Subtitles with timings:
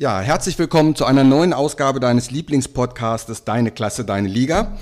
[0.00, 4.78] Ja, herzlich willkommen zu einer neuen Ausgabe deines Lieblingspodcastes Deine Klasse, Deine Liga.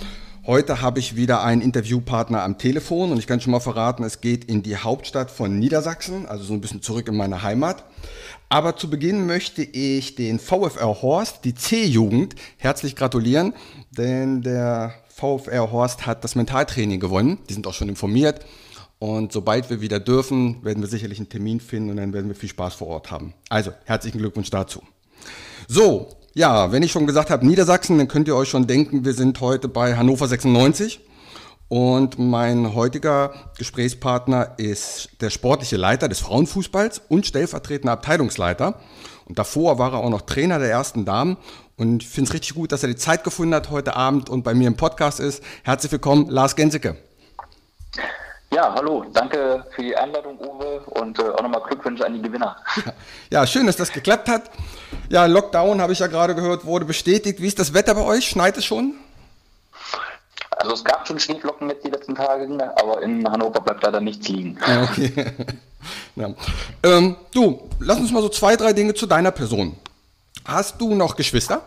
[0.46, 4.20] Heute habe ich wieder einen Interviewpartner am Telefon und ich kann schon mal verraten, es
[4.20, 7.82] geht in die Hauptstadt von Niedersachsen, also so ein bisschen zurück in meine Heimat.
[8.48, 13.54] Aber zu Beginn möchte ich den VfR Horst, die C-Jugend, herzlich gratulieren,
[13.90, 17.38] denn der VfR Horst hat das Mentaltraining gewonnen.
[17.48, 18.46] Die sind auch schon informiert.
[19.00, 22.36] Und sobald wir wieder dürfen, werden wir sicherlich einen Termin finden und dann werden wir
[22.36, 23.34] viel Spaß vor Ort haben.
[23.48, 24.80] Also, herzlichen Glückwunsch dazu.
[25.66, 29.14] So, ja, wenn ich schon gesagt habe Niedersachsen, dann könnt ihr euch schon denken, wir
[29.14, 31.00] sind heute bei Hannover 96.
[31.68, 38.80] Und mein heutiger Gesprächspartner ist der sportliche Leiter des Frauenfußballs und stellvertretender Abteilungsleiter.
[39.26, 41.36] Und davor war er auch noch Trainer der ersten Damen.
[41.76, 44.42] Und ich finde es richtig gut, dass er die Zeit gefunden hat heute Abend und
[44.42, 45.42] bei mir im Podcast ist.
[45.62, 46.96] Herzlich willkommen, Lars Gensicke.
[48.50, 52.56] Ja, hallo, danke für die Einladung, Uwe, und äh, auch nochmal Glückwünsche an die Gewinner.
[53.30, 54.50] Ja, schön, dass das geklappt hat.
[55.10, 57.42] Ja, Lockdown, habe ich ja gerade gehört, wurde bestätigt.
[57.42, 58.26] Wie ist das Wetter bei euch?
[58.26, 58.94] Schneit es schon?
[60.56, 64.26] Also es gab schon Schneeflocken jetzt die letzten Tage, aber in Hannover bleibt leider nichts
[64.28, 64.58] liegen.
[64.66, 65.12] Ja, okay.
[66.16, 66.30] ja.
[66.82, 69.76] Ähm, du, lass uns mal so zwei, drei Dinge zu deiner Person.
[70.46, 71.62] Hast du noch Geschwister?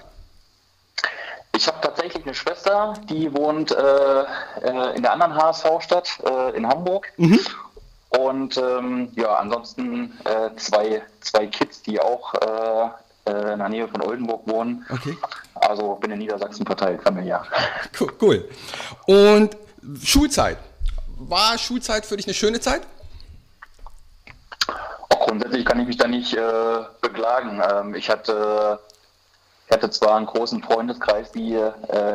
[1.62, 4.22] Ich habe tatsächlich eine Schwester, die wohnt äh,
[4.64, 7.14] äh in der anderen HSV-Stadt äh, in Hamburg.
[7.18, 7.40] Mhm.
[8.10, 13.88] Und ähm, ja, ansonsten äh, zwei, zwei Kids, die auch äh, äh, in der Nähe
[13.88, 14.84] von Oldenburg wohnen.
[14.90, 15.16] Okay.
[15.54, 17.44] Also bin in Niedersachsen verteilt, familiär.
[18.00, 18.50] Cool, cool.
[19.06, 19.56] Und
[20.04, 20.58] Schulzeit.
[21.20, 22.82] War Schulzeit für dich eine schöne Zeit?
[25.10, 26.36] Auch grundsätzlich kann ich mich da nicht
[27.02, 27.62] beklagen.
[27.72, 28.80] Ähm, ich hatte
[29.72, 31.70] ich hatte zwar einen großen Freundeskreis, die äh,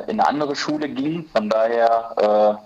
[0.08, 2.58] in eine andere Schule ging, von daher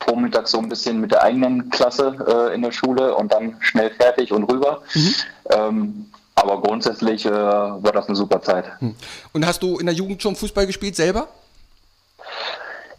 [0.00, 3.56] äh, vormittags so ein bisschen mit der eigenen Klasse äh, in der Schule und dann
[3.60, 4.80] schnell fertig und rüber.
[4.94, 5.14] Mhm.
[5.50, 8.64] Ähm, aber grundsätzlich äh, war das eine super Zeit.
[8.80, 8.94] Hm.
[9.34, 11.28] Und hast du in der Jugend schon Fußball gespielt selber?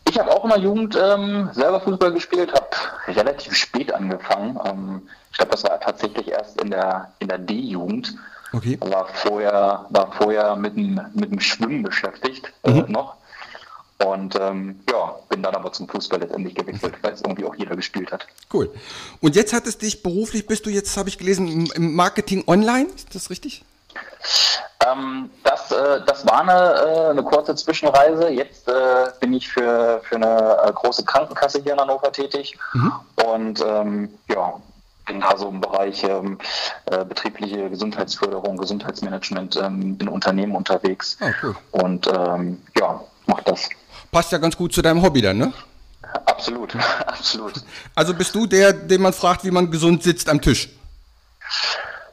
[0.08, 4.60] Ich habe auch in der Jugend ähm, selber Fußball gespielt, habe relativ spät angefangen.
[4.66, 5.02] Ähm,
[5.32, 8.14] ich glaube, das war tatsächlich erst in der, in der D-Jugend.
[8.54, 8.78] Okay.
[8.82, 12.86] War vorher, war vorher mit dem, mit dem Schwimmen beschäftigt äh, mhm.
[12.86, 13.16] äh, noch.
[14.04, 17.76] Und ähm, ja, bin dann aber zum Fußball letztendlich gewechselt, weil es irgendwie auch jeder
[17.76, 18.26] gespielt hat.
[18.52, 18.72] Cool.
[19.20, 22.88] Und jetzt hat es dich beruflich, bist du jetzt, habe ich gelesen, im Marketing online,
[22.96, 23.66] ist das richtig?
[24.88, 28.30] Ähm, das, äh, das war eine, äh, eine kurze Zwischenreise.
[28.30, 32.58] Jetzt äh, bin ich für, für eine äh, große Krankenkasse hier in Hannover tätig.
[32.74, 32.94] Mhm.
[33.26, 34.54] Und ähm, ja,
[35.10, 36.38] bin da so im Bereich ähm,
[36.86, 41.18] äh, betriebliche Gesundheitsförderung, Gesundheitsmanagement ähm, in Unternehmen unterwegs.
[41.20, 41.56] Oh, cool.
[41.72, 43.70] Und ähm, ja, mach das.
[44.12, 45.52] Passt ja ganz gut zu deinem Hobby dann, ne?
[46.26, 46.76] Absolut,
[47.08, 47.54] absolut.
[47.96, 50.70] Also bist du der, den man fragt, wie man gesund sitzt am Tisch?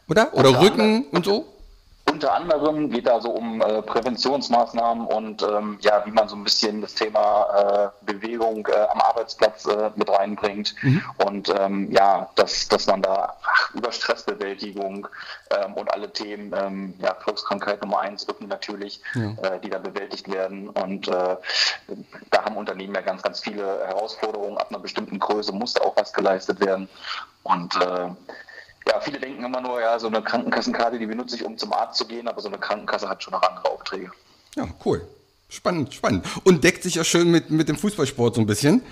[0.08, 0.32] Oder?
[0.32, 1.46] Oder Rücken und so?
[2.16, 6.44] Unter anderem geht da so um äh, Präventionsmaßnahmen und ähm, ja, wie man so ein
[6.44, 11.04] bisschen das Thema äh, Bewegung äh, am Arbeitsplatz äh, mit reinbringt mhm.
[11.26, 15.06] und ähm, ja, dass, dass man da ach, über Stressbewältigung
[15.50, 19.32] ähm, und alle Themen, ähm, ja, Volkskrankheit Nummer eins Rücken natürlich, ja.
[19.42, 21.36] Äh, die da bewältigt werden und äh,
[22.30, 24.56] da haben Unternehmen ja ganz, ganz viele Herausforderungen.
[24.56, 26.88] Ab einer bestimmten Größe muss da auch was geleistet werden
[27.42, 27.78] und
[28.86, 31.98] ja, viele denken immer nur, ja, so eine Krankenkassenkarte, die benutze ich, um zum Arzt
[31.98, 34.10] zu gehen, aber so eine Krankenkasse hat schon noch andere Aufträge.
[34.54, 35.06] Ja, cool.
[35.48, 36.26] Spannend, spannend.
[36.44, 38.82] Und deckt sich ja schön mit, mit dem Fußballsport so ein bisschen.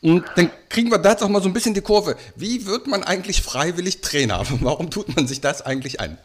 [0.00, 2.16] Und dann kriegen wir da jetzt auch mal so ein bisschen die Kurve.
[2.34, 4.42] Wie wird man eigentlich freiwillig Trainer?
[4.60, 6.18] Warum tut man sich das eigentlich an?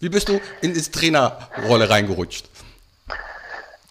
[0.00, 2.46] Wie bist du in die Trainerrolle reingerutscht?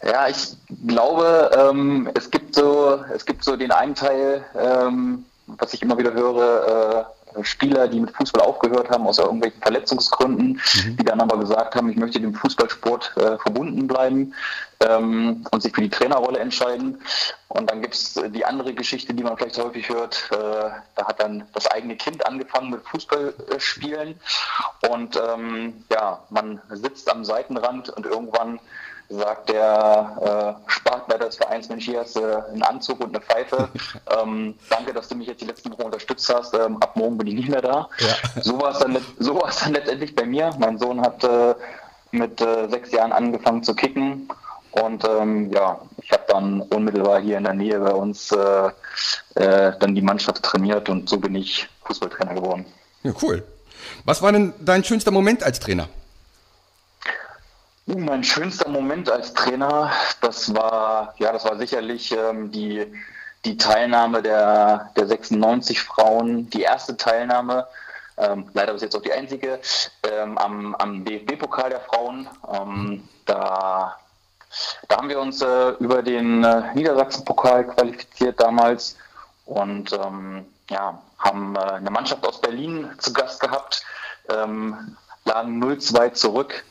[0.03, 0.57] Ja, ich
[0.87, 5.97] glaube, ähm, es, gibt so, es gibt so den einen Teil, ähm, was ich immer
[5.97, 10.97] wieder höre, äh, Spieler, die mit Fußball aufgehört haben, aus irgendwelchen Verletzungsgründen, mhm.
[10.97, 14.33] die dann aber gesagt haben, ich möchte dem Fußballsport äh, verbunden bleiben
[14.79, 17.01] ähm, und sich für die Trainerrolle entscheiden.
[17.49, 20.29] Und dann gibt es die andere Geschichte, die man vielleicht häufig hört.
[20.31, 20.35] Äh,
[20.95, 24.15] da hat dann das eigene Kind angefangen mit Fußballspielen
[24.89, 28.59] und ähm, ja, man sitzt am Seitenrand und irgendwann
[29.11, 33.23] sagt der äh, Spartleiter des Vereins, Mensch, hier hast du äh, einen Anzug und eine
[33.23, 33.69] Pfeife.
[34.21, 36.53] ähm, danke, dass du mich jetzt die letzten Wochen unterstützt hast.
[36.53, 37.89] Ähm, ab morgen bin ich nicht mehr da.
[37.99, 38.41] Ja.
[38.41, 40.51] So war es dann, so dann letztendlich bei mir.
[40.59, 41.55] Mein Sohn hat äh,
[42.11, 44.29] mit äh, sechs Jahren angefangen zu kicken.
[44.71, 48.69] Und ähm, ja, ich habe dann unmittelbar hier in der Nähe bei uns äh,
[49.35, 52.65] äh, dann die Mannschaft trainiert und so bin ich Fußballtrainer geworden.
[53.03, 53.43] Ja, cool.
[54.05, 55.89] Was war denn dein schönster Moment als Trainer?
[57.97, 59.91] Mein schönster Moment als Trainer,
[60.21, 62.85] das war, ja, das war sicherlich ähm, die,
[63.43, 67.67] die Teilnahme der, der 96 Frauen, die erste Teilnahme
[68.17, 69.59] ähm, leider bis jetzt auch die einzige,
[70.03, 72.29] ähm, am, am DFB-Pokal der Frauen.
[72.49, 73.97] Ähm, da,
[74.87, 78.95] da haben wir uns äh, über den äh, Niedersachsen-Pokal qualifiziert damals
[79.45, 83.83] und ähm, ja, haben äh, eine Mannschaft aus Berlin zu Gast gehabt,
[84.29, 84.95] ähm,
[85.25, 86.63] lagen 0-2 zurück,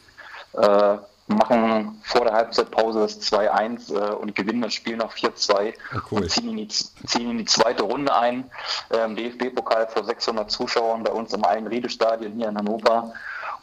[0.55, 0.97] äh,
[1.31, 6.23] machen vor der Halbzeitpause das 2-1 äh, und gewinnen das Spiel noch 4-2 oh, cool.
[6.23, 8.51] und ziehen in, die, ziehen in die zweite Runde ein.
[8.93, 13.13] Ähm, DFB-Pokal vor 600 Zuschauern bei uns im Allen-Riede-Stadion hier in Hannover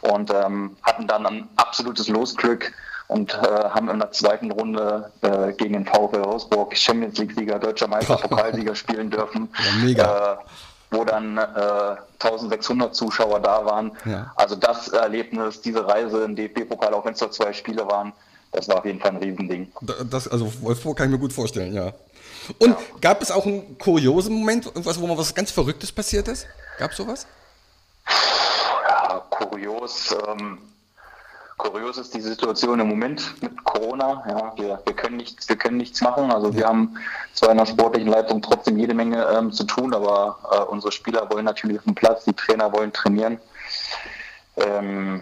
[0.01, 2.73] und ähm, hatten dann ein absolutes Losglück
[3.07, 7.87] und äh, haben in der zweiten Runde äh, gegen den VfL Wolfsburg Champions League-Sieger, deutscher
[7.87, 9.49] Meister, Pokalsieger spielen dürfen.
[9.57, 10.39] Ja, mega.
[10.89, 13.91] Wo dann äh, 1600 Zuschauer da waren.
[14.05, 14.31] Ja.
[14.35, 18.13] Also das Erlebnis, diese Reise im DFB-Pokal, auch wenn es nur zwei Spiele waren,
[18.51, 19.71] das war auf jeden Fall ein Riesending.
[20.09, 21.93] Das, also Wolfsburg kann ich mir gut vorstellen, ja.
[22.59, 22.77] Und ja.
[23.01, 26.47] gab es auch einen kuriosen Moment, was, wo mal was ganz Verrücktes passiert ist?
[26.77, 27.27] Gab es sowas?
[28.87, 30.15] Ja, kurios.
[30.27, 30.59] Ähm,
[31.57, 34.23] Kurios ist die Situation im Moment mit Corona.
[34.29, 36.31] Ja, wir, wir, können nichts, wir können nichts machen.
[36.31, 36.97] Also wir haben
[37.33, 41.29] zwar in der sportlichen Leitung trotzdem jede Menge ähm, zu tun, aber äh, unsere Spieler
[41.31, 43.39] wollen natürlich auf den Platz, die Trainer wollen trainieren.
[44.57, 45.21] Ähm,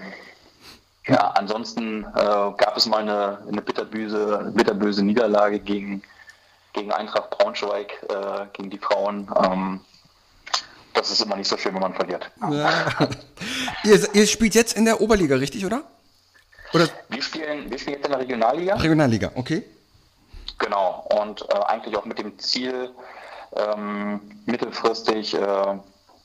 [1.07, 6.03] ja, ansonsten äh, gab es mal eine, eine bitterböse, bitterböse Niederlage gegen,
[6.73, 9.29] gegen Eintracht Braunschweig, äh, gegen die Frauen.
[9.41, 9.79] Ähm,
[10.93, 12.29] das ist immer nicht so schön, wenn man verliert.
[12.51, 12.69] Ja.
[13.83, 15.83] ihr, ihr spielt jetzt in der Oberliga, richtig, oder?
[16.73, 16.87] Oder?
[17.09, 18.75] Wir, spielen, wir spielen jetzt in der Regionalliga.
[18.75, 19.63] Regionalliga, okay.
[20.57, 22.91] Genau, und äh, eigentlich auch mit dem Ziel,
[23.55, 25.39] ähm, mittelfristig, äh,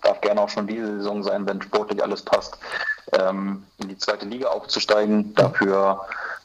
[0.02, 2.58] darf gerne auch schon diese Saison sein, wenn sportlich alles passt,
[3.12, 5.34] ähm, in die zweite Liga aufzusteigen.
[5.34, 6.00] Dafür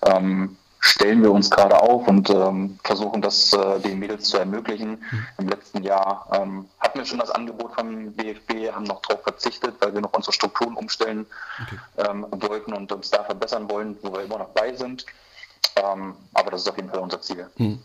[0.06, 4.92] ähm, stellen wir uns gerade auf und ähm, versuchen das äh, den Mädels zu ermöglichen.
[4.92, 5.28] Mhm.
[5.40, 9.76] Im letzten Jahr ähm, hatten wir schon das Angebot vom BFB, haben noch darauf verzichtet,
[9.80, 11.26] weil wir noch unsere Strukturen umstellen
[11.64, 12.10] okay.
[12.10, 15.06] ähm, wollten und uns da verbessern wollen, wo wir immer noch bei sind.
[15.76, 17.48] Ähm, aber das ist auf jeden Fall unser Ziel.
[17.58, 17.80] Hm.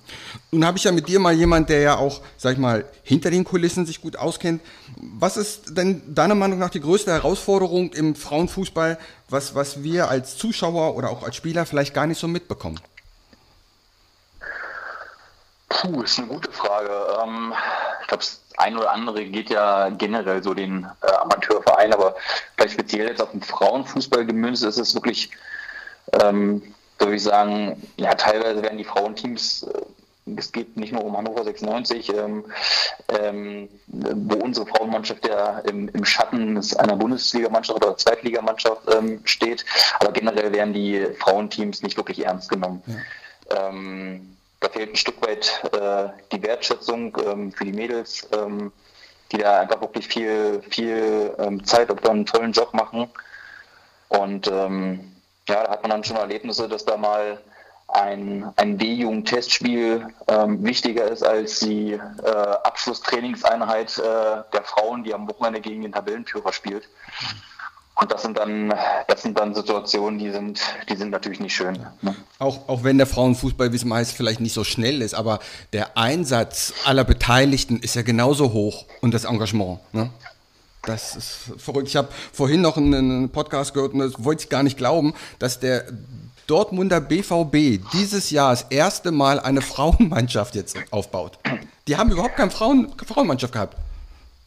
[0.51, 3.31] Nun habe ich ja mit dir mal jemand, der ja auch, sag ich mal, hinter
[3.31, 4.61] den Kulissen sich gut auskennt.
[4.97, 8.99] Was ist denn deiner Meinung nach die größte Herausforderung im Frauenfußball,
[9.29, 12.81] was, was wir als Zuschauer oder auch als Spieler vielleicht gar nicht so mitbekommen?
[15.69, 16.91] Puh, ist eine gute Frage.
[17.23, 17.55] Ähm,
[18.03, 22.15] ich glaube, das ein oder andere geht ja generell so den äh, Amateurverein, aber
[22.55, 25.31] vielleicht speziell jetzt auf den Frauenfußball gemünzt ist es wirklich,
[26.21, 29.81] ähm, würde ich sagen, ja, teilweise werden die Frauenteams, äh,
[30.37, 32.45] es geht nicht nur um Hannover 96, ähm,
[33.09, 39.65] ähm, wo unsere Frauenmannschaft ja im, im Schatten einer Bundesligamannschaft oder Zweitligamannschaft ähm, steht,
[39.99, 42.83] aber generell werden die Frauenteams nicht wirklich ernst genommen.
[42.87, 43.69] Ja.
[43.69, 48.71] Ähm, da fehlt ein Stück weit äh, die Wertschätzung ähm, für die Mädels, ähm,
[49.33, 51.33] die da einfach wirklich viel, viel
[51.63, 53.09] Zeit und einen tollen Job machen.
[54.09, 55.10] Und ähm,
[55.51, 57.39] ja, da hat man dann schon Erlebnisse, dass da mal
[57.89, 64.03] ein, ein D-Jugend-Testspiel ähm, wichtiger ist als die äh, Abschlusstrainingseinheit äh,
[64.53, 66.89] der Frauen, die am Wochenende gegen den Tabellenführer spielt.
[67.97, 68.73] Und das sind dann,
[69.09, 71.87] das sind dann Situationen, die sind, die sind natürlich nicht schön.
[72.01, 72.17] Ne?
[72.39, 75.41] Auch, auch wenn der Frauenfußball, wie es meist vielleicht nicht so schnell ist, aber
[75.75, 79.81] der Einsatz aller Beteiligten ist ja genauso hoch und das Engagement.
[79.93, 80.11] Ne?
[80.83, 81.89] Das ist verrückt.
[81.89, 85.61] Ich habe vorhin noch einen Podcast gehört und das wollte ich gar nicht glauben, dass
[85.61, 85.85] der
[86.47, 91.39] Dortmunder BVB dieses Jahr das erste Mal eine Frauenmannschaft jetzt aufbaut.
[91.87, 93.77] Die haben überhaupt keine Frauen, Frauenmannschaft gehabt.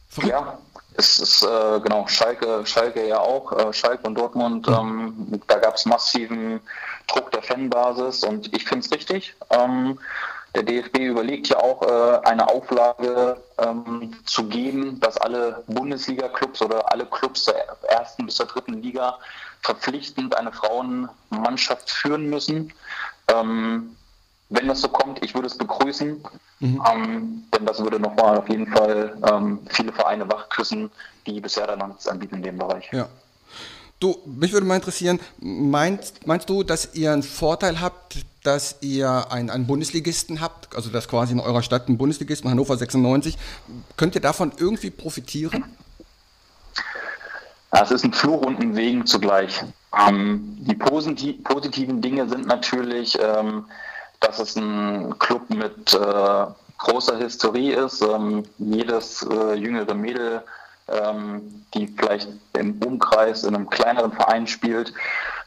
[0.08, 0.32] Verrückt.
[0.32, 0.58] Ja,
[0.96, 5.74] es ist äh, genau Schalke, Schalke ja auch, äh, Schalke und Dortmund, ähm, da gab
[5.74, 6.60] es massiven
[7.08, 9.34] Druck der Fanbasis und ich finde es richtig.
[9.50, 9.98] Ähm,
[10.54, 16.90] der DFB überlegt ja auch, äh, eine Auflage ähm, zu geben, dass alle Bundesliga-Clubs oder
[16.92, 19.18] alle Clubs der ersten bis zur dritten Liga
[19.62, 22.72] verpflichtend eine Frauenmannschaft führen müssen.
[23.28, 23.96] Ähm,
[24.50, 26.22] wenn das so kommt, ich würde es begrüßen.
[26.60, 26.82] Mhm.
[26.92, 30.90] Ähm, denn das würde nochmal auf jeden Fall ähm, viele Vereine wachküssen,
[31.26, 32.88] die bisher dann noch nichts anbieten in dem Bereich.
[32.92, 33.08] Ja.
[33.98, 39.32] Du, mich würde mal interessieren, meinst, meinst du, dass ihr einen Vorteil habt, dass ihr
[39.32, 43.36] einen, einen Bundesligisten habt, also dass quasi in eurer Stadt ein Bundesligisten, Hannover 96,
[43.96, 45.64] könnt ihr davon irgendwie profitieren?
[47.74, 49.64] Ja, es ist ein Fluch und ein Segen zugleich.
[49.98, 53.64] Ähm, die posit positiven Dinge sind natürlich, ähm,
[54.20, 56.46] dass es ein Club mit äh,
[56.78, 58.02] großer Historie ist.
[58.02, 60.42] Ähm, jedes äh, jüngere Mädel,
[60.88, 64.92] ähm, die vielleicht im Umkreis in einem kleineren Verein spielt,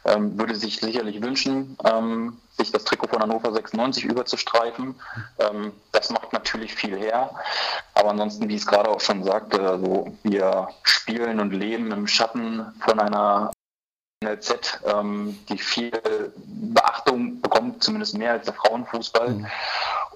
[0.04, 4.94] ähm, würde sich sicherlich wünschen, ähm, sich das Trikot von Hannover 96 überzustreifen.
[5.38, 7.30] Ähm, das macht natürlich viel her.
[7.94, 12.06] Aber ansonsten, wie ich es gerade auch schon sagte, also wir spielen und leben im
[12.06, 13.50] Schatten von einer
[14.24, 15.92] NLZ, ähm, die viel
[16.36, 19.30] Beachtung bekommt, zumindest mehr als der Frauenfußball.
[19.30, 19.46] Mhm.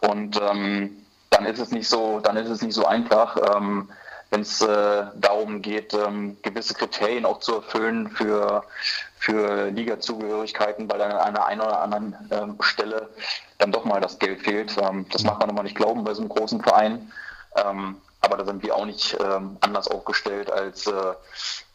[0.00, 0.96] Und ähm,
[1.30, 3.88] dann ist es nicht so, dann ist es nicht so einfach, ähm,
[4.32, 8.64] wenn es äh, darum geht, ähm, gewisse Kriterien auch zu erfüllen für,
[9.18, 13.10] für Liga-Zugehörigkeiten, weil dann an einer oder anderen ähm, Stelle
[13.58, 14.74] dann doch mal das Geld fehlt.
[14.78, 17.12] Ähm, das mag man immer nicht glauben bei so einem großen Verein.
[17.56, 21.12] Ähm, aber da sind wir auch nicht ähm, anders aufgestellt als äh,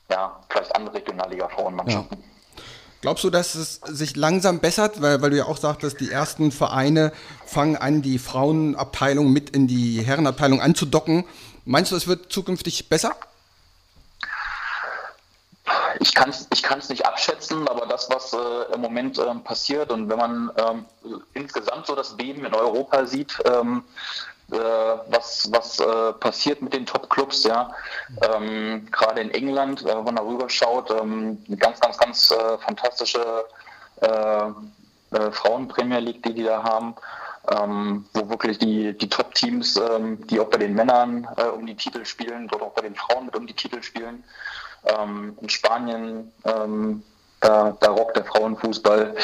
[0.09, 2.17] ja, vielleicht andere Regionalliga-Frauenmannschaften.
[2.17, 2.36] Ja.
[3.01, 6.51] Glaubst du, dass es sich langsam bessert, weil, weil du ja auch sagtest, die ersten
[6.51, 7.13] Vereine
[7.45, 11.25] fangen an, die Frauenabteilung mit in die Herrenabteilung anzudocken?
[11.65, 13.15] Meinst du, es wird zukünftig besser?
[15.99, 19.91] Ich kann es ich kann's nicht abschätzen, aber das, was äh, im Moment ähm, passiert
[19.91, 20.85] und wenn man ähm,
[21.33, 26.85] insgesamt so das Beben in Europa sieht, ähm, äh, was, was äh, passiert mit den
[26.85, 27.71] Top-Clubs, ja.
[28.21, 32.31] Ähm, Gerade in England, äh, wenn man da rüber schaut, ähm, eine ganz, ganz, ganz
[32.31, 33.45] äh, fantastische
[34.01, 34.47] äh,
[35.11, 36.95] äh, Frauen-Premier League, die die da haben.
[37.49, 41.25] Ähm, wo wirklich die, die Top-Teams, ähm, die auch bei den Männern
[41.55, 44.21] um die Titel spielen, dort auch bei den Frauen mit um die Titel spielen.
[44.83, 47.03] Ähm, in Spanien ähm,
[47.39, 49.15] da, da rockt der Frauenfußball.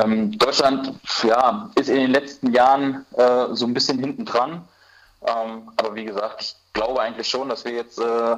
[0.00, 4.66] Ähm, Deutschland ja, ist in den letzten Jahren äh, so ein bisschen hinten dran.
[5.22, 8.36] Ähm, aber wie gesagt, ich glaube eigentlich schon, dass wir jetzt äh,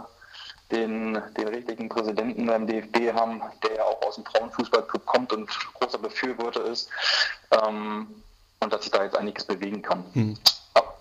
[0.71, 5.49] den, den richtigen Präsidenten beim DFB haben, der ja auch aus dem Frauenfußballclub kommt und
[5.75, 6.89] großer Befürworter ist.
[7.51, 8.07] Ähm,
[8.61, 10.05] und dass sich da jetzt einiges bewegen kann.
[10.15, 10.37] Hm.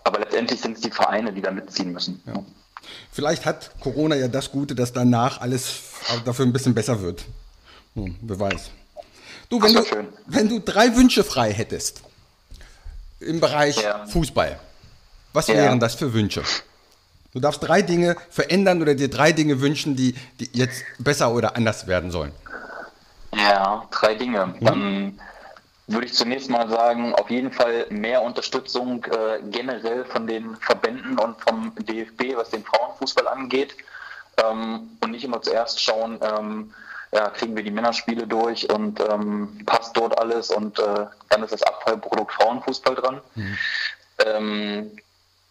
[0.04, 2.22] Aber letztendlich sind es die Vereine, die da mitziehen müssen.
[2.26, 2.34] Ja.
[3.12, 5.82] Vielleicht hat Corona ja das Gute, dass danach alles
[6.24, 7.26] dafür ein bisschen besser wird.
[7.98, 8.70] Hm, Beweis.
[9.50, 9.84] Du, wenn du,
[10.28, 12.04] wenn du drei Wünsche frei hättest
[13.20, 14.06] im Bereich ja.
[14.06, 14.60] Fußball,
[15.34, 15.56] was ja.
[15.56, 16.44] wären das für Wünsche?
[17.34, 21.56] Du darfst drei Dinge verändern oder dir drei Dinge wünschen, die, die jetzt besser oder
[21.56, 22.32] anders werden sollen.
[23.36, 24.46] Ja, drei Dinge.
[24.46, 24.66] Mhm.
[24.66, 25.20] Dann
[25.88, 31.18] würde ich zunächst mal sagen, auf jeden Fall mehr Unterstützung äh, generell von den Verbänden
[31.18, 33.76] und vom DFB, was den Frauenfußball angeht.
[34.44, 36.74] Ähm, und nicht immer zuerst schauen, ähm,
[37.12, 41.54] ja, kriegen wir die Männerspiele durch und ähm, passt dort alles und äh, dann ist
[41.54, 43.22] das Abfallprodukt Frauenfußball dran.
[43.36, 43.58] Mhm.
[44.26, 44.92] Ähm,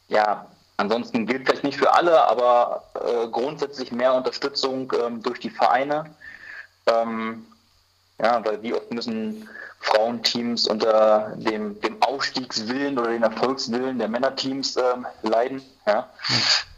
[0.08, 0.46] ja,
[0.76, 6.14] ansonsten gilt vielleicht nicht für alle, aber äh, grundsätzlich mehr Unterstützung ähm, durch die Vereine.
[6.86, 7.46] Ähm,
[8.18, 9.48] ja, weil wie oft müssen
[9.80, 15.62] Frauenteams unter dem, dem Aufstiegswillen oder den Erfolgswillen der Männerteams ähm, leiden.
[15.86, 16.08] Ja?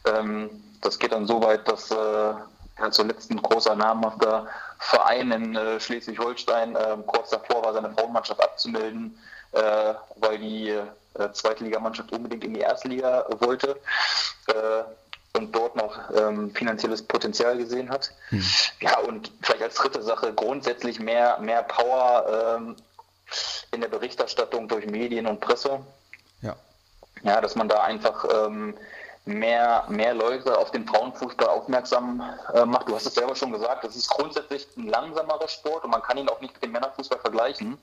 [0.05, 0.51] Mhm.
[0.81, 4.47] das geht dann so weit, dass äh, ja, zuletzt ein großer namhafter
[4.79, 9.19] Verein in äh, Schleswig-Holstein äh, kurz davor war, seine Frauenmannschaft abzumelden,
[9.53, 13.81] äh, weil die äh, Zweitligamannschaft unbedingt in die Erste Liga wollte
[14.49, 18.13] äh, und dort noch ähm, finanzielles Potenzial gesehen hat.
[18.31, 18.45] Hm.
[18.81, 22.77] Ja, und vielleicht als dritte Sache grundsätzlich mehr, mehr Power ähm,
[23.73, 25.81] in der Berichterstattung durch Medien und Presse.
[26.41, 26.57] Ja.
[27.23, 28.75] Ja, dass man da einfach ähm,
[29.29, 32.23] mehr, mehr Leute auf den Frauenfußball aufmerksam
[32.55, 32.89] äh, macht.
[32.89, 36.17] Du hast es selber schon gesagt, das ist grundsätzlich ein langsamerer Sport und man kann
[36.17, 37.79] ihn auch nicht mit dem Männerfußball vergleichen.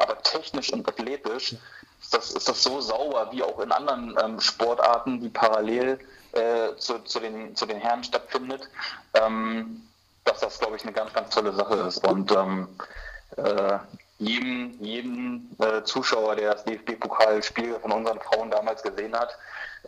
[0.00, 1.54] Aber technisch und athletisch
[2.00, 6.00] ist das, ist das so sauber wie auch in anderen ähm, Sportarten, die parallel
[6.32, 8.68] äh, zu, zu, den, zu den Herren stattfindet,
[9.14, 9.86] ähm,
[10.24, 12.06] dass das, glaube ich, eine ganz, ganz tolle Sache ist.
[12.06, 12.68] Und ähm,
[13.36, 13.78] äh,
[14.20, 19.36] jedem, jedem äh, Zuschauer, der das DFB-Pokalspiel von unseren Frauen damals gesehen hat,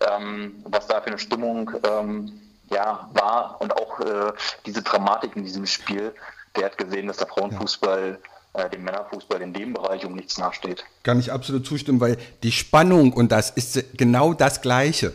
[0.01, 4.33] ähm, was da für eine Stimmung ähm, ja, war und auch äh,
[4.65, 6.15] diese Dramatik in diesem Spiel,
[6.57, 8.19] der hat gesehen, dass der Frauenfußball
[8.57, 8.65] ja.
[8.65, 10.85] äh, dem Männerfußball in dem Bereich um nichts nachsteht.
[11.03, 15.12] Kann ich absolut zustimmen, weil die Spannung und das ist genau das Gleiche.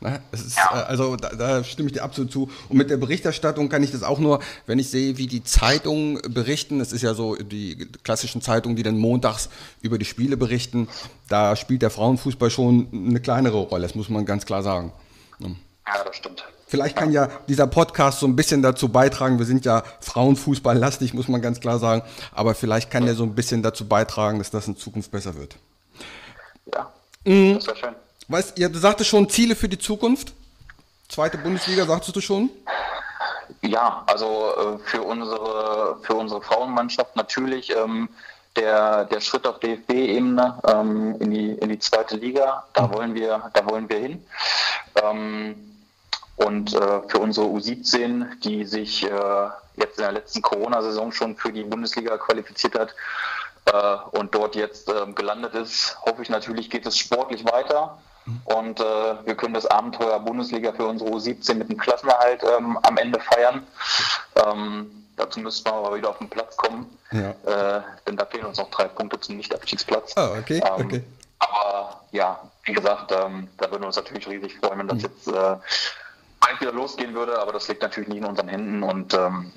[0.00, 0.20] Ne?
[0.32, 0.70] Ist, ja.
[0.72, 2.50] Äh, also da, da, stimme ich dir absolut zu.
[2.68, 6.20] Und mit der Berichterstattung kann ich das auch nur, wenn ich sehe, wie die Zeitungen
[6.32, 6.80] berichten.
[6.80, 9.48] Es ist ja so die klassischen Zeitungen, die dann montags
[9.80, 10.88] über die Spiele berichten.
[11.28, 13.82] Da spielt der Frauenfußball schon eine kleinere Rolle.
[13.82, 14.92] Das muss man ganz klar sagen.
[15.40, 16.44] Ja, das stimmt.
[16.68, 19.38] Vielleicht kann ja dieser Podcast so ein bisschen dazu beitragen.
[19.38, 22.02] Wir sind ja Frauenfußball-lastig, muss man ganz klar sagen.
[22.32, 25.56] Aber vielleicht kann der so ein bisschen dazu beitragen, dass das in Zukunft besser wird.
[26.74, 26.92] Ja,
[27.24, 27.54] mhm.
[27.54, 27.94] das wäre schön.
[28.28, 30.32] Weißt, du sagtest schon Ziele für die Zukunft.
[31.08, 32.50] Zweite Bundesliga, sagtest du schon?
[33.62, 38.08] Ja, also äh, für unsere für unsere Frauenmannschaft natürlich ähm,
[38.56, 42.64] der, der Schritt auf DFB-Ebene ähm, in, die, in die zweite Liga.
[42.72, 42.94] Da mhm.
[42.94, 44.24] wollen wir da wollen wir hin.
[45.02, 45.54] Ähm,
[46.36, 51.50] Und äh, für unsere U17, die sich äh, jetzt in der letzten Corona-Saison schon für
[51.50, 52.94] die Bundesliga qualifiziert hat
[53.72, 57.98] äh, und dort jetzt ähm, gelandet ist, hoffe ich natürlich, geht es sportlich weiter.
[58.44, 58.84] Und äh,
[59.24, 63.66] wir können das Abenteuer Bundesliga für unsere U17 mit dem Klassenerhalt ähm, am Ende feiern.
[64.44, 66.86] Ähm, dazu müssten wir aber wieder auf den Platz kommen.
[67.12, 67.30] Ja.
[67.30, 70.14] Äh, denn da fehlen uns noch drei Punkte zum Nicht-Abstiegsplatz.
[70.16, 71.04] Oh, okay, ähm, okay.
[71.38, 75.04] Aber ja, wie gesagt, ähm, da würden wir uns natürlich riesig freuen, wenn das mhm.
[75.04, 75.56] jetzt äh,
[76.40, 79.52] bald wieder losgehen würde, aber das liegt natürlich nicht in unseren Händen und ähm,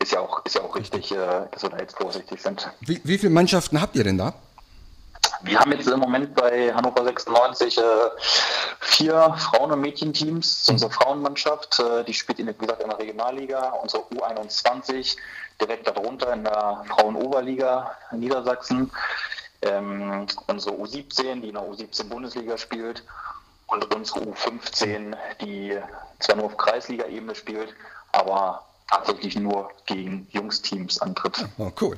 [0.00, 1.16] ist ja auch, ist ja auch richtig, äh,
[1.50, 2.68] dass wir da jetzt vorsichtig sind.
[2.80, 4.34] Wie, wie viele Mannschaften habt ihr denn da?
[5.44, 7.82] Wir haben jetzt im Moment bei Hannover 96 äh,
[8.80, 10.70] vier Frauen- und Mädchenteams.
[10.70, 13.68] Unsere Frauenmannschaft, äh, die spielt in, wie gesagt, in der Regionalliga.
[13.82, 15.18] Unsere U21
[15.60, 18.90] direkt darunter in der Frauenoberliga in Niedersachsen.
[19.60, 23.04] Ähm, unsere U17, die in der U17-Bundesliga spielt.
[23.66, 25.78] Und unsere U15, die
[26.20, 27.74] zwar nur auf Kreisliga-Ebene spielt,
[28.12, 31.46] aber tatsächlich nur gegen Jungsteams antritt.
[31.58, 31.96] Oh, cool.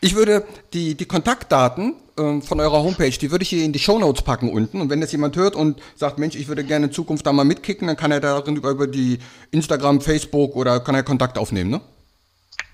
[0.00, 3.78] Ich würde die, die Kontaktdaten äh, von eurer Homepage, die würde ich hier in die
[3.78, 4.80] Shownotes packen unten.
[4.80, 7.44] Und wenn das jemand hört und sagt, Mensch, ich würde gerne in Zukunft da mal
[7.44, 9.18] mitkicken, dann kann er darin über, über die
[9.50, 11.80] Instagram, Facebook oder kann er Kontakt aufnehmen, ne?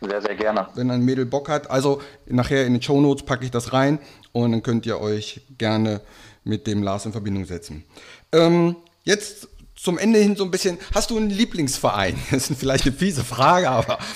[0.00, 0.66] Sehr, sehr gerne.
[0.74, 1.70] Wenn ein Mädel Bock hat.
[1.70, 4.00] Also nachher in den Shownotes packe ich das rein
[4.32, 6.00] und dann könnt ihr euch gerne
[6.44, 7.84] mit dem Lars in Verbindung setzen.
[8.32, 9.48] Ähm, jetzt
[9.82, 12.18] zum Ende hin so ein bisschen, hast du einen Lieblingsverein?
[12.30, 13.98] Das ist vielleicht eine fiese Frage, aber.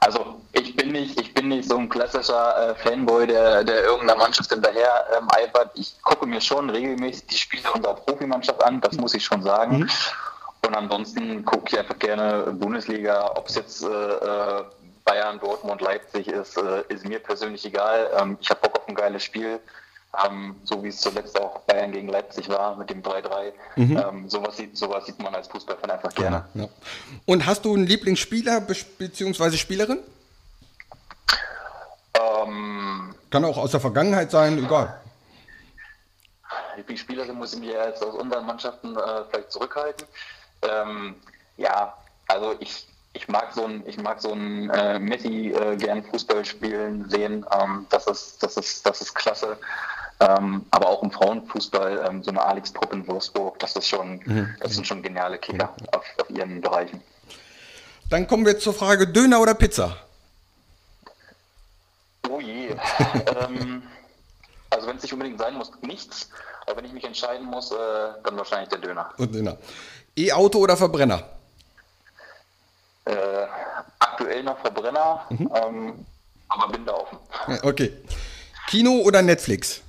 [0.00, 4.16] Also ich bin nicht, ich bin nicht so ein klassischer äh, Fanboy, der, der irgendeiner
[4.18, 5.70] Mannschaft hinterher ähm, eifert.
[5.76, 9.78] Ich gucke mir schon regelmäßig die Spiele unserer Profimannschaft an, das muss ich schon sagen.
[9.78, 9.90] Mhm.
[10.66, 14.64] Und ansonsten gucke ich einfach gerne Bundesliga, ob es jetzt äh, äh,
[15.06, 18.10] Bayern, Dortmund, Leipzig ist, äh, ist mir persönlich egal.
[18.20, 19.58] Ähm, ich habe Bock auf ein geiles Spiel.
[20.26, 23.52] Ähm, so wie es zuletzt auch Bayern gegen Leipzig war mit dem 3-3.
[23.76, 23.96] Mhm.
[23.96, 26.44] Ähm, sowas, sieht, sowas sieht man als Fußballfan einfach gerne.
[26.54, 26.68] Ja, ja.
[27.26, 29.56] Und hast du einen Lieblingsspieler bzw.
[29.56, 29.98] Spielerin?
[32.14, 35.00] Ähm, Kann auch aus der Vergangenheit sein, egal.
[36.76, 40.06] Lieblingsspielerin muss ich mir jetzt aus unseren Mannschaften äh, vielleicht zurückhalten.
[40.62, 41.14] Ähm,
[41.56, 41.94] ja,
[42.28, 46.44] also ich, ich mag so ein, ich mag so ein äh, Messi äh, gern Fußball
[46.44, 47.46] spielen sehen.
[47.52, 49.56] Ähm, das ist, das ist, das ist klasse.
[50.20, 54.20] Ähm, aber auch im Frauenfußball, ähm, so eine Alex Trupp in Wolfsburg, das ist schon,
[54.24, 54.54] mhm.
[54.60, 55.88] das sind schon geniale Kinder mhm.
[55.90, 57.02] auf, auf, ihren Bereichen.
[58.10, 59.96] Dann kommen wir zur Frage Döner oder Pizza?
[62.28, 62.68] Oh je.
[63.40, 63.82] ähm,
[64.70, 66.30] also wenn es nicht unbedingt sein muss, nichts.
[66.66, 67.74] Aber wenn ich mich entscheiden muss, äh,
[68.22, 69.10] dann wahrscheinlich der Döner.
[69.18, 69.58] Und Döner.
[70.16, 71.24] E-Auto oder Verbrenner?
[73.04, 73.46] Äh,
[73.98, 75.50] aktuell noch Verbrenner, mhm.
[75.54, 76.06] ähm,
[76.48, 77.18] aber bin da offen.
[77.62, 77.92] Okay.
[78.68, 79.83] Kino oder Netflix?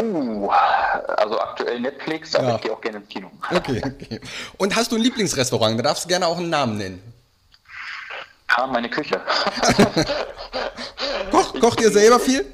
[0.00, 2.56] Uh, also aktuell Netflix, aber ja.
[2.56, 3.30] ich gehe auch gerne ins Kino.
[3.50, 4.20] Okay, okay.
[4.56, 5.78] Und hast du ein Lieblingsrestaurant?
[5.78, 7.12] Da darfst du gerne auch einen Namen nennen.
[8.56, 9.20] Ja, meine Küche.
[11.30, 12.44] Koch, kocht ihr selber viel?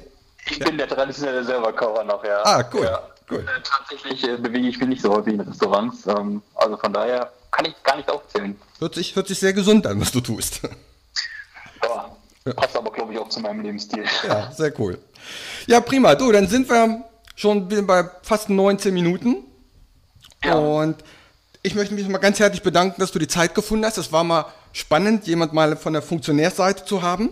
[0.49, 0.65] Ich ja.
[0.65, 2.41] bin der traditionelle Selberkocher noch, ja.
[2.43, 2.83] Ah, cool.
[2.83, 3.01] Ja.
[3.29, 3.39] cool.
[3.39, 6.07] Äh, tatsächlich äh, bewege ich mich nicht so häufig in Restaurants.
[6.07, 8.59] Ähm, also von daher kann ich gar nicht aufzählen.
[8.79, 10.61] Hört sich, hört sich sehr gesund an, was du tust.
[11.83, 14.05] Ja, passt aber, glaube ich, auch zu meinem Lebensstil.
[14.27, 14.99] Ja, sehr cool.
[15.67, 16.15] Ja, prima.
[16.15, 17.03] Du, dann sind wir
[17.39, 19.37] schon bei fast 19 Minuten.
[20.43, 20.55] Ja.
[20.55, 20.97] Und
[21.63, 23.97] ich möchte mich mal ganz herzlich bedanken, dass du die Zeit gefunden hast.
[23.97, 27.29] Es war mal spannend, jemand mal von der Funktionärsseite zu haben.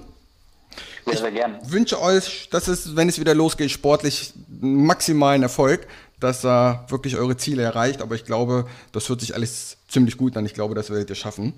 [1.06, 1.60] Sehr, sehr gerne.
[1.62, 5.88] Ich wünsche euch, dass es, wenn es wieder losgeht, sportlich maximalen Erfolg,
[6.22, 8.02] dass ihr wirklich eure Ziele erreicht.
[8.02, 10.46] Aber ich glaube, das hört sich alles ziemlich gut an.
[10.46, 11.54] Ich glaube, das werdet ihr schaffen.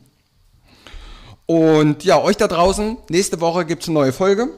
[1.45, 4.49] Und ja, euch da draußen, nächste Woche gibt es eine neue Folge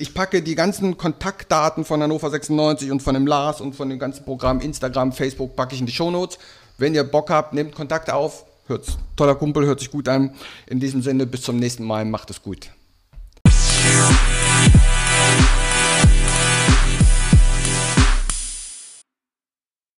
[0.00, 3.98] ich packe die ganzen Kontaktdaten von Hannover 96 und von dem Lars und von dem
[3.98, 6.38] ganzen Programm Instagram, Facebook packe ich in die Shownotes.
[6.78, 8.46] Wenn ihr Bock habt, nehmt Kontakt auf.
[8.66, 8.96] Hört's.
[9.16, 10.34] Toller Kumpel, hört sich gut an.
[10.66, 12.04] In diesem Sinne, bis zum nächsten Mal.
[12.04, 12.70] Macht es gut.